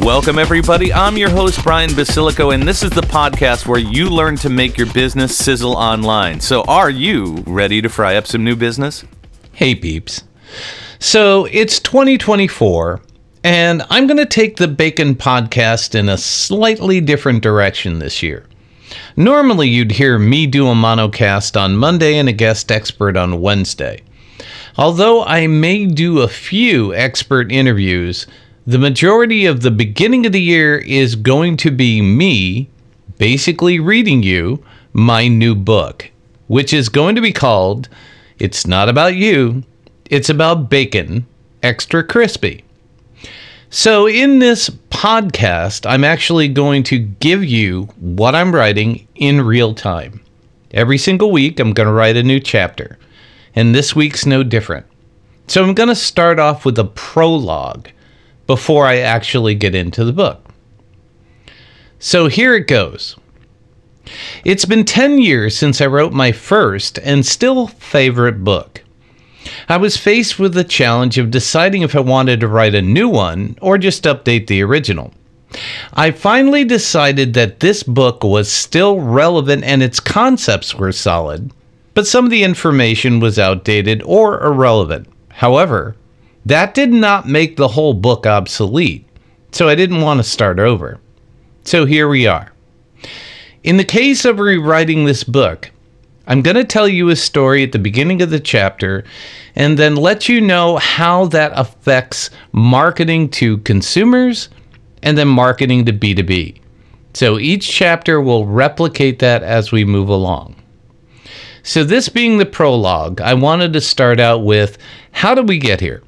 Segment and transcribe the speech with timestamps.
[0.00, 0.92] Welcome, everybody.
[0.92, 4.76] I'm your host, Brian Basilico, and this is the podcast where you learn to make
[4.76, 6.38] your business sizzle online.
[6.40, 9.04] So, are you ready to fry up some new business?
[9.52, 10.22] Hey, peeps.
[11.00, 13.00] So, it's 2024,
[13.42, 18.46] and I'm going to take the Bacon podcast in a slightly different direction this year.
[19.16, 24.02] Normally, you'd hear me do a monocast on Monday and a guest expert on Wednesday.
[24.76, 28.26] Although I may do a few expert interviews,
[28.66, 32.68] the majority of the beginning of the year is going to be me
[33.16, 36.10] basically reading you my new book,
[36.48, 37.88] which is going to be called
[38.40, 39.62] It's Not About You,
[40.10, 41.26] It's About Bacon
[41.62, 42.64] Extra Crispy.
[43.70, 49.74] So, in this podcast, I'm actually going to give you what I'm writing in real
[49.74, 50.22] time.
[50.72, 52.98] Every single week, I'm going to write a new chapter,
[53.54, 54.86] and this week's no different.
[55.46, 57.90] So, I'm going to start off with a prologue
[58.46, 60.42] before I actually get into the book.
[61.98, 63.16] So here it goes.
[64.44, 68.82] It's been 10 years since I wrote my first and still favorite book.
[69.68, 73.08] I was faced with the challenge of deciding if I wanted to write a new
[73.08, 75.12] one or just update the original.
[75.94, 81.52] I finally decided that this book was still relevant and its concepts were solid,
[81.94, 85.08] but some of the information was outdated or irrelevant.
[85.28, 85.96] However,
[86.46, 89.04] that did not make the whole book obsolete,
[89.52, 91.00] so I didn't want to start over.
[91.64, 92.52] So here we are.
[93.64, 95.70] In the case of rewriting this book,
[96.28, 99.02] I'm going to tell you a story at the beginning of the chapter
[99.56, 104.48] and then let you know how that affects marketing to consumers
[105.02, 106.60] and then marketing to B2B.
[107.14, 110.54] So each chapter will replicate that as we move along.
[111.64, 114.78] So, this being the prologue, I wanted to start out with
[115.10, 116.04] how did we get here?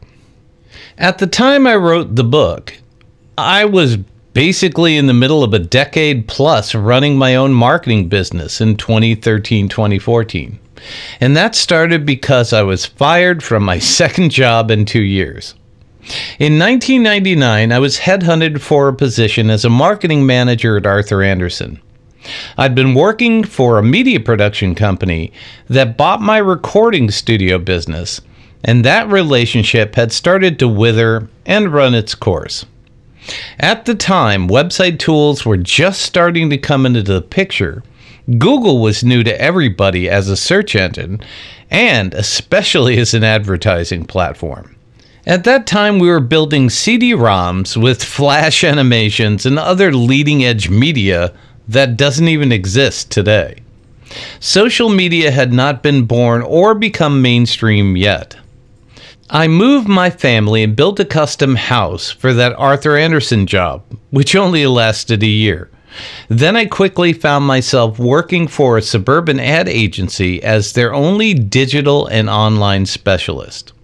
[0.99, 2.77] At the time I wrote the book,
[3.37, 3.99] I was
[4.33, 9.69] basically in the middle of a decade plus running my own marketing business in 2013
[9.69, 10.59] 2014.
[11.21, 15.55] And that started because I was fired from my second job in two years.
[16.41, 21.81] In 1999, I was headhunted for a position as a marketing manager at Arthur Andersen.
[22.57, 25.33] I'd been working for a media production company
[25.69, 28.21] that bought my recording studio business
[28.65, 32.67] and that relationship had started to wither and run its course.
[33.59, 37.83] At the time, website tools were just starting to come into the picture.
[38.39, 41.21] Google was new to everybody as a search engine,
[41.71, 44.77] and especially as an advertising platform.
[45.27, 50.71] At that time, we were building CD ROMs with flash animations and other leading edge
[50.71, 51.35] media
[51.69, 53.57] that doesn't even exist today.
[54.41, 58.37] Social media had not been born or become mainstream yet.
[59.31, 64.35] I moved my family and built a custom house for that Arthur Andersen job, which
[64.35, 65.69] only lasted a year.
[66.29, 72.07] Then I quickly found myself working for a suburban ad agency as their only digital
[72.07, 73.75] and online specialist.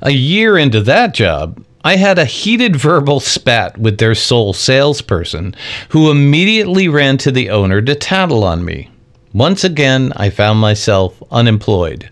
[0.00, 5.54] A year into that job, I had a heated verbal spat with their sole salesperson,
[5.90, 8.90] who immediately ran to the owner to tattle on me.
[9.34, 12.10] Once again, I found myself unemployed.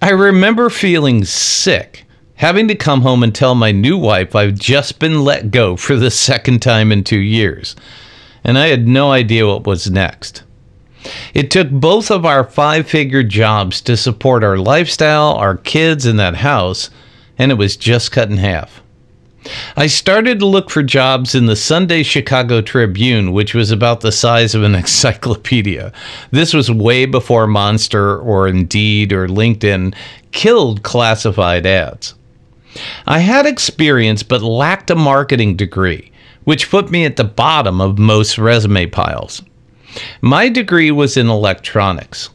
[0.00, 2.03] I remember feeling sick
[2.36, 5.96] having to come home and tell my new wife I've just been let go for
[5.96, 7.76] the second time in two years,
[8.42, 10.42] and I had no idea what was next.
[11.34, 16.18] It took both of our five figure jobs to support our lifestyle, our kids, and
[16.18, 16.90] that house,
[17.38, 18.82] and it was just cut in half.
[19.76, 24.12] I started to look for jobs in the Sunday Chicago Tribune, which was about the
[24.12, 25.92] size of an encyclopedia.
[26.30, 29.94] This was way before Monster or Indeed or LinkedIn
[30.32, 32.14] killed classified ads.
[33.06, 36.10] I had experience but lacked a marketing degree,
[36.44, 39.42] which put me at the bottom of most resume piles.
[40.20, 42.30] My degree was in electronics.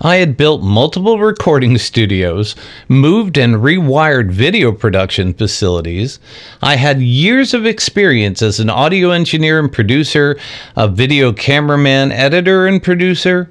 [0.00, 2.56] I had built multiple recording studios,
[2.88, 6.18] moved and rewired video production facilities.
[6.62, 10.38] I had years of experience as an audio engineer and producer,
[10.76, 13.50] a video cameraman, editor, and producer.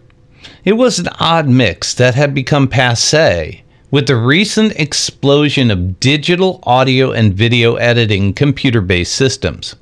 [0.63, 3.63] It was an odd mix that had become passe
[3.95, 9.77] with the recent explosion of digital audio and video editing computer based systems.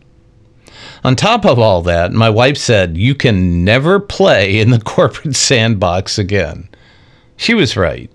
[1.03, 5.35] On top of all that, my wife said, You can never play in the corporate
[5.35, 6.69] sandbox again.
[7.37, 8.07] She was right.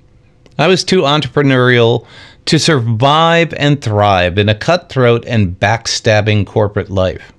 [0.57, 2.07] I was too entrepreneurial
[2.45, 7.33] to survive and thrive in a cutthroat and backstabbing corporate life.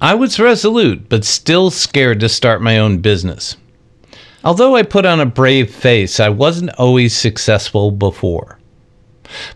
[0.00, 3.56] I was resolute, but still scared to start my own business.
[4.48, 8.58] Although I put on a brave face, I wasn't always successful before.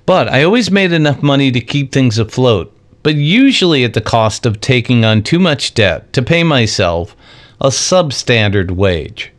[0.05, 4.45] But I always made enough money to keep things afloat, but usually at the cost
[4.45, 7.17] of taking on too much debt to pay myself
[7.59, 9.33] a substandard wage.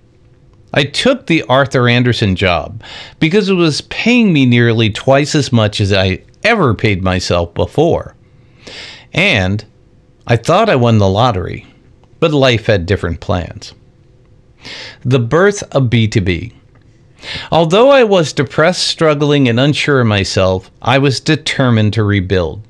[0.74, 2.82] I took the Arthur Andersen job
[3.20, 8.16] because it was paying me nearly twice as much as I ever paid myself before.
[9.14, 9.64] And
[10.26, 11.68] I thought I won the lottery,
[12.20, 13.76] but life had different plans.
[15.04, 16.54] The birth of B2B.
[17.52, 22.62] Although I was depressed, struggling, and unsure of myself, I was determined to rebuild.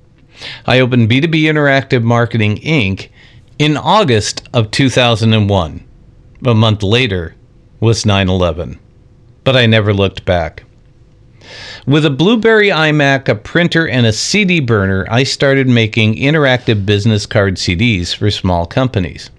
[0.65, 3.09] I opened B2B Interactive Marketing Inc.
[3.57, 5.83] in August of 2001.
[6.45, 7.35] A month later
[7.79, 8.79] was 9 11.
[9.43, 10.63] But I never looked back.
[11.85, 17.25] With a Blueberry iMac, a printer, and a CD burner, I started making interactive business
[17.25, 19.29] card CDs for small companies.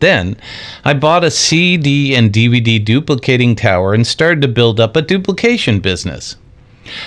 [0.00, 0.36] Then,
[0.84, 5.80] I bought a CD and DVD duplicating tower and started to build up a duplication
[5.80, 6.36] business.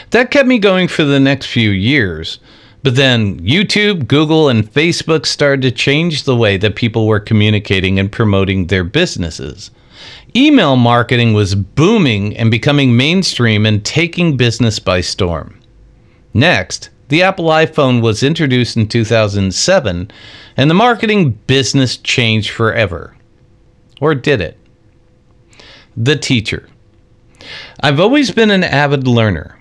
[0.10, 2.40] That kept me going for the next few years.
[2.82, 8.00] But then YouTube, Google, and Facebook started to change the way that people were communicating
[8.00, 9.72] and promoting their businesses.
[10.36, 15.60] Email marketing was booming and becoming mainstream and taking business by storm.
[16.34, 20.12] Next, the Apple iPhone was introduced in 2007,
[20.56, 23.16] and the marketing business changed forever.
[24.00, 24.58] Or did it?
[25.98, 26.70] The teacher.
[27.82, 29.60] I've always been an avid learner.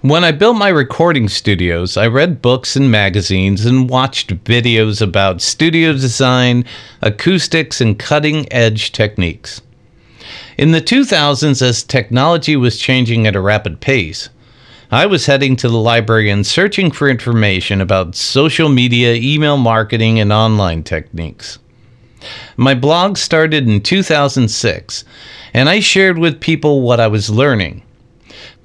[0.00, 5.40] When I built my recording studios, I read books and magazines and watched videos about
[5.40, 6.64] studio design,
[7.00, 9.60] acoustics, and cutting edge techniques.
[10.56, 14.30] In the 2000s, as technology was changing at a rapid pace,
[14.90, 20.18] I was heading to the library and searching for information about social media, email marketing,
[20.18, 21.58] and online techniques.
[22.56, 25.04] My blog started in 2006,
[25.52, 27.82] and I shared with people what I was learning.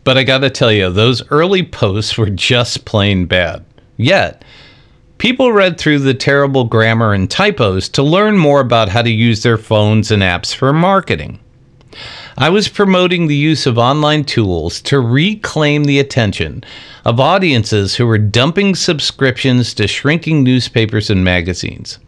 [0.05, 3.65] But I gotta tell you, those early posts were just plain bad.
[3.97, 4.45] Yet,
[5.17, 9.43] people read through the terrible grammar and typos to learn more about how to use
[9.43, 11.39] their phones and apps for marketing.
[12.37, 16.63] I was promoting the use of online tools to reclaim the attention
[17.05, 21.99] of audiences who were dumping subscriptions to shrinking newspapers and magazines.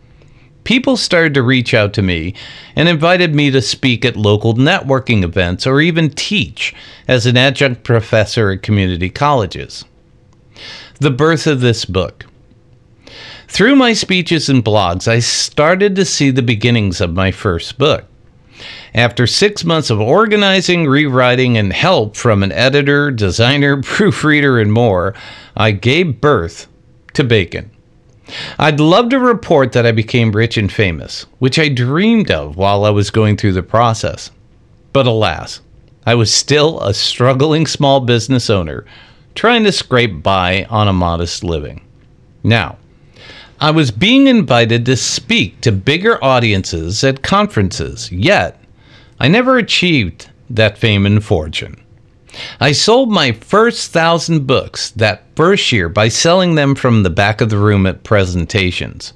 [0.63, 2.33] People started to reach out to me
[2.75, 6.73] and invited me to speak at local networking events or even teach
[7.07, 9.85] as an adjunct professor at community colleges.
[10.99, 12.25] The birth of this book.
[13.47, 18.05] Through my speeches and blogs, I started to see the beginnings of my first book.
[18.93, 25.13] After six months of organizing, rewriting, and help from an editor, designer, proofreader, and more,
[25.55, 26.67] I gave birth
[27.13, 27.71] to Bacon.
[28.57, 32.85] I'd love to report that I became rich and famous, which I dreamed of while
[32.85, 34.31] I was going through the process.
[34.93, 35.61] But alas,
[36.05, 38.85] I was still a struggling small business owner
[39.35, 41.81] trying to scrape by on a modest living.
[42.43, 42.77] Now,
[43.59, 48.61] I was being invited to speak to bigger audiences at conferences, yet
[49.17, 51.81] I never achieved that fame and fortune.
[52.59, 57.39] I sold my first thousand books that first year by selling them from the back
[57.39, 59.13] of the room at presentations.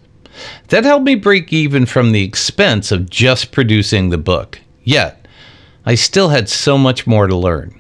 [0.70, 4.62] That helped me break even from the expense of just producing the book.
[4.86, 5.28] Yet,
[5.86, 7.79] I still had so much more to learn.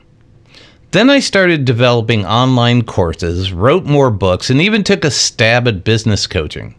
[0.92, 5.84] Then I started developing online courses, wrote more books, and even took a stab at
[5.84, 6.74] business coaching.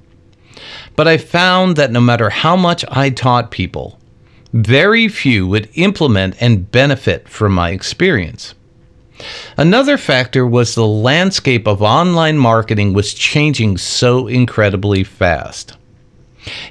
[0.96, 4.00] But I found that no matter how much I taught people,
[4.52, 8.54] very few would implement and benefit from my experience.
[9.56, 15.76] Another factor was the landscape of online marketing was changing so incredibly fast.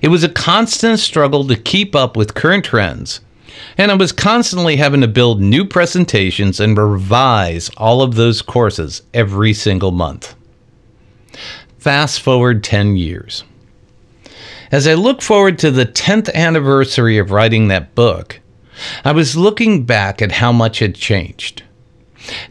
[0.01, 3.21] It was a constant struggle to keep up with current trends,
[3.77, 9.01] and I was constantly having to build new presentations and revise all of those courses
[9.13, 10.35] every single month.
[11.77, 13.43] Fast forward 10 years.
[14.71, 18.39] As I look forward to the 10th anniversary of writing that book,
[19.03, 21.63] I was looking back at how much had changed.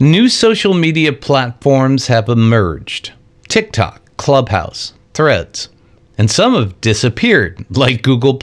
[0.01, 3.13] New social media platforms have emerged
[3.49, 5.69] TikTok, Clubhouse, Threads,
[6.17, 8.35] and some have disappeared, like Google,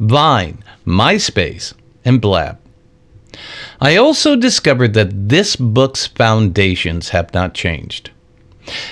[0.00, 1.74] Vine, MySpace,
[2.04, 2.58] and Blab.
[3.80, 8.10] I also discovered that this book's foundations have not changed.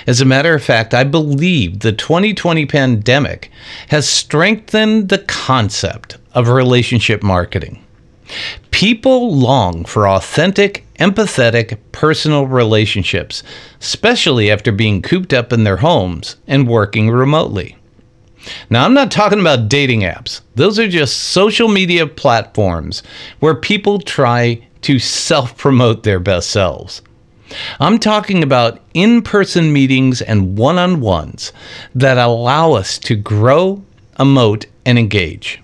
[0.05, 3.51] As a matter of fact, I believe the 2020 pandemic
[3.89, 7.83] has strengthened the concept of relationship marketing.
[8.71, 13.43] People long for authentic, empathetic, personal relationships,
[13.79, 17.76] especially after being cooped up in their homes and working remotely.
[18.69, 20.41] Now, I'm not talking about dating apps.
[20.55, 23.03] Those are just social media platforms
[23.39, 27.01] where people try to self promote their best selves.
[27.79, 31.53] I'm talking about in person meetings and one on ones
[31.95, 33.83] that allow us to grow,
[34.19, 35.61] emote, and engage.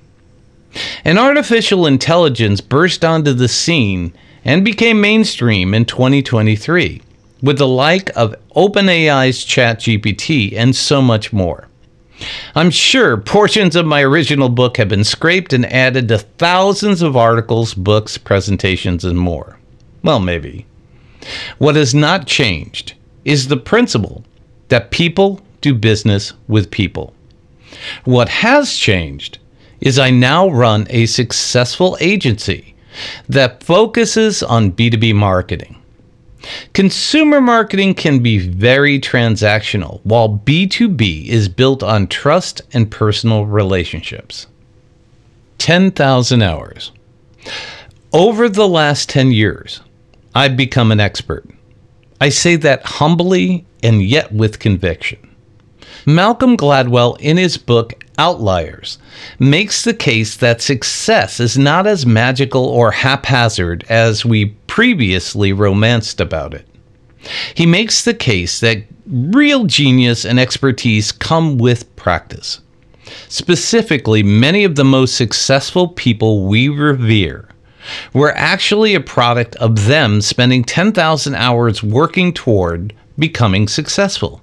[1.06, 4.14] An artificial intelligence burst onto the scene
[4.46, 7.02] and became mainstream in 2023
[7.42, 11.68] with the like of OpenAI's ChatGPT and so much more.
[12.56, 17.18] I'm sure portions of my original book have been scraped and added to thousands of
[17.18, 19.58] articles, books, presentations, and more.
[20.04, 20.66] Well, maybe.
[21.58, 22.94] What has not changed
[23.26, 24.24] is the principle
[24.70, 27.14] that people do business with people.
[28.04, 29.40] What has changed
[29.82, 32.76] is I now run a successful agency
[33.28, 35.83] that focuses on B2B marketing.
[36.74, 44.48] Consumer marketing can be very transactional, while B2B is built on trust and personal relationships.
[45.60, 46.92] 10,000 hours.
[48.12, 49.82] Over the last 10 years,
[50.36, 51.48] I've become an expert.
[52.20, 55.20] I say that humbly and yet with conviction.
[56.06, 59.00] Malcolm Gladwell, in his book Outliers,
[59.40, 66.22] makes the case that success is not as magical or haphazard as we previously romanced
[66.22, 66.68] about it.
[67.56, 72.60] He makes the case that real genius and expertise come with practice.
[73.30, 77.50] Specifically, many of the most successful people we revere
[78.14, 84.42] were actually a product of them spending 10,000 hours working toward becoming successful.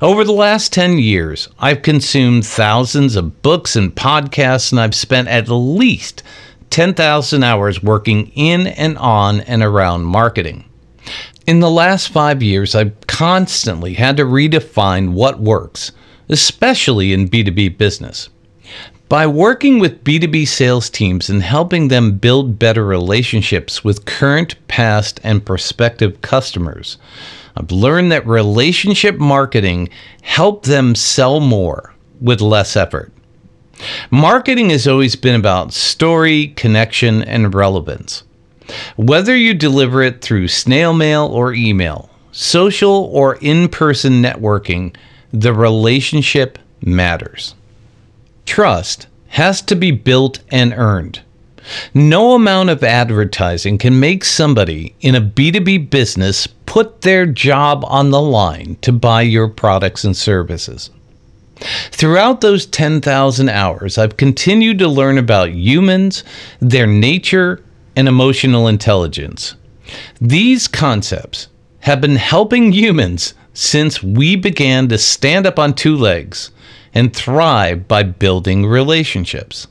[0.00, 5.28] Over the last 10 years, I've consumed thousands of books and podcasts, and I've spent
[5.28, 6.22] at least
[6.70, 10.64] 10,000 hours working in and on and around marketing.
[11.46, 15.92] In the last five years, I've constantly had to redefine what works,
[16.28, 18.28] especially in B2B business.
[19.08, 25.18] By working with B2B sales teams and helping them build better relationships with current, past,
[25.24, 26.98] and prospective customers,
[27.56, 29.88] I've learned that relationship marketing
[30.20, 33.10] helped them sell more with less effort.
[34.10, 38.24] Marketing has always been about story, connection, and relevance.
[38.96, 44.94] Whether you deliver it through snail mail or email, social or in person networking,
[45.32, 47.54] the relationship matters.
[48.48, 51.20] Trust has to be built and earned.
[51.92, 58.10] No amount of advertising can make somebody in a B2B business put their job on
[58.10, 60.88] the line to buy your products and services.
[61.90, 66.24] Throughout those 10,000 hours, I've continued to learn about humans,
[66.58, 67.62] their nature,
[67.96, 69.56] and emotional intelligence.
[70.22, 71.48] These concepts
[71.80, 76.50] have been helping humans since we began to stand up on two legs
[76.98, 79.68] and thrive by building relationships.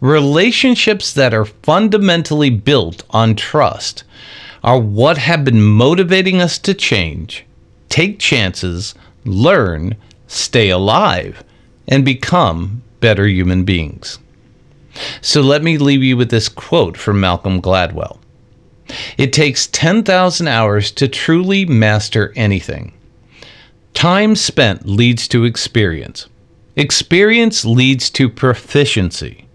[0.00, 4.04] Relationships that are fundamentally built on trust
[4.62, 7.46] are what have been motivating us to change,
[7.88, 8.94] take chances,
[9.24, 11.42] learn, stay alive,
[11.88, 14.18] and become better human beings.
[15.22, 18.18] So let me leave you with this quote from Malcolm Gladwell
[19.16, 22.92] It takes 10,000 hours to truly master anything.
[23.94, 26.26] Time spent leads to experience.
[26.76, 29.46] Experience leads to proficiency.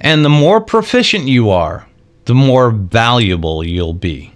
[0.00, 1.86] And the more proficient you are,
[2.26, 4.32] the more valuable you'll be.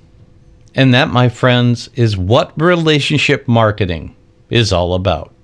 [0.74, 4.16] And that, my friends, is what relationship marketing
[4.48, 5.34] is all about.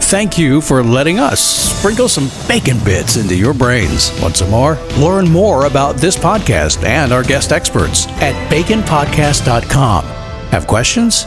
[0.00, 4.10] Thank you for letting us sprinkle some bacon bits into your brains.
[4.20, 4.74] Want some more?
[4.98, 10.04] Learn more about this podcast and our guest experts at baconpodcast.com.
[10.50, 11.26] Have questions?